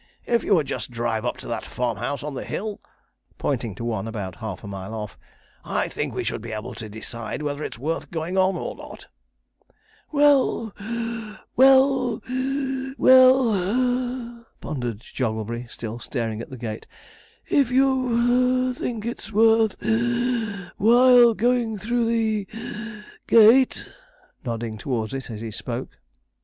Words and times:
'If 0.25 0.43
you 0.43 0.55
would 0.55 0.65
just 0.65 0.89
drive 0.89 1.25
up 1.25 1.37
to 1.37 1.47
that 1.47 1.63
farmhouse 1.63 2.23
on 2.23 2.33
the 2.33 2.43
hill,' 2.43 2.81
pointing 3.37 3.75
to 3.75 3.85
one 3.85 4.07
about 4.07 4.37
half 4.37 4.63
a 4.63 4.67
mile 4.67 4.95
off, 4.95 5.15
'I 5.63 5.89
think 5.89 6.15
we 6.15 6.23
should 6.23 6.41
be 6.41 6.53
able 6.53 6.73
to 6.73 6.89
decide 6.89 7.43
whether 7.43 7.63
it's 7.63 7.77
worth 7.77 8.09
going 8.09 8.35
on 8.35 8.55
or 8.55 8.73
not.' 8.75 9.05
'Well 10.11 10.73
(puff), 10.75 11.45
well 11.55 12.17
(wheeze), 12.27 12.95
well,' 12.97 14.47
pondered 14.59 15.01
Jogglebury, 15.01 15.67
still 15.69 15.99
staring 15.99 16.41
at 16.41 16.49
the 16.49 16.57
gate, 16.57 16.87
'if 17.45 17.69
you 17.69 18.69
(puff) 18.73 18.81
think 18.81 19.05
it's 19.05 19.31
worth 19.31 19.79
(wheeze) 19.81 20.63
while 20.77 21.35
going 21.35 21.77
through 21.77 22.05
the 22.05 22.47
gate,' 23.27 23.87
nodding 24.43 24.79
towards 24.79 25.13
it 25.13 25.29
as 25.29 25.41
he 25.41 25.51
spoke. 25.51 25.99